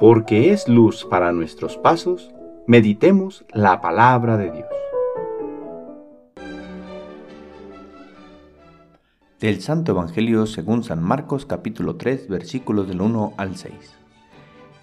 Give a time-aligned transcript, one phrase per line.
[0.00, 2.30] porque es luz para nuestros pasos,
[2.66, 4.68] meditemos la palabra de Dios.
[9.40, 13.74] Del Santo Evangelio según San Marcos capítulo 3 versículos del 1 al 6.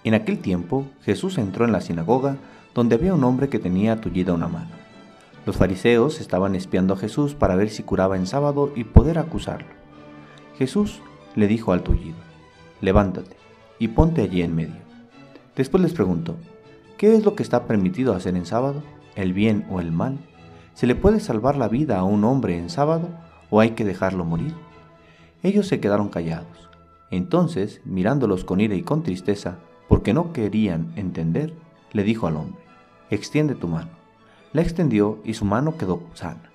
[0.04, 2.36] En aquel tiempo Jesús entró en la sinagoga
[2.72, 4.70] donde había un hombre que tenía tullida una mano.
[5.46, 9.74] Los fariseos estaban espiando a Jesús para ver si curaba en sábado y poder acusarlo.
[10.56, 11.00] Jesús
[11.34, 12.18] le dijo al tullido,
[12.80, 13.36] levántate
[13.80, 14.87] y ponte allí en medio.
[15.58, 16.36] Después les preguntó,
[16.98, 18.80] ¿qué es lo que está permitido hacer en sábado?
[19.16, 20.16] ¿El bien o el mal?
[20.74, 23.08] ¿Se le puede salvar la vida a un hombre en sábado
[23.50, 24.54] o hay que dejarlo morir?
[25.42, 26.70] Ellos se quedaron callados.
[27.10, 29.58] Entonces, mirándolos con ira y con tristeza,
[29.88, 31.52] porque no querían entender,
[31.90, 32.62] le dijo al hombre,
[33.10, 33.90] extiende tu mano.
[34.52, 36.52] La extendió y su mano quedó sana.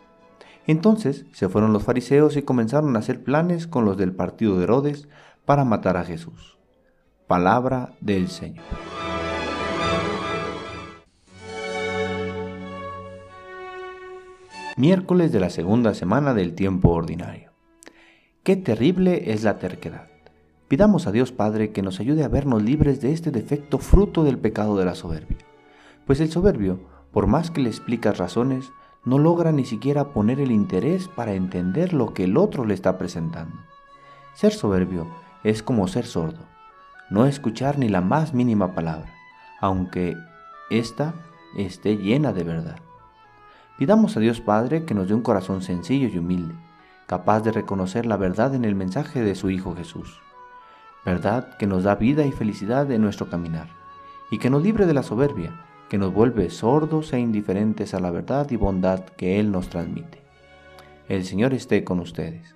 [0.66, 4.64] Entonces se fueron los fariseos y comenzaron a hacer planes con los del partido de
[4.64, 5.10] Herodes
[5.44, 6.58] para matar a Jesús.
[7.28, 8.66] Palabra del Señor.
[14.76, 17.52] Miércoles de la segunda semana del tiempo ordinario.
[18.44, 20.10] Qué terrible es la terquedad.
[20.68, 24.38] Pidamos a Dios Padre que nos ayude a vernos libres de este defecto fruto del
[24.38, 25.38] pecado de la soberbia.
[26.06, 26.82] Pues el soberbio,
[27.14, 28.72] por más que le explicas razones,
[29.06, 32.98] no logra ni siquiera poner el interés para entender lo que el otro le está
[32.98, 33.56] presentando.
[34.34, 35.08] Ser soberbio
[35.44, 36.53] es como ser sordo,
[37.14, 39.14] no escuchar ni la más mínima palabra,
[39.62, 40.18] aunque
[40.72, 41.14] ésta
[41.56, 42.80] esté llena de verdad.
[43.78, 46.56] Pidamos a Dios Padre que nos dé un corazón sencillo y humilde,
[47.06, 50.22] capaz de reconocer la verdad en el mensaje de su Hijo Jesús,
[51.06, 53.68] verdad que nos da vida y felicidad en nuestro caminar,
[54.32, 55.52] y que nos libre de la soberbia,
[55.90, 60.24] que nos vuelve sordos e indiferentes a la verdad y bondad que Él nos transmite.
[61.08, 62.56] El Señor esté con ustedes.